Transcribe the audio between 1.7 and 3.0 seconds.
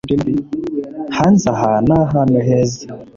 ni ahantu heza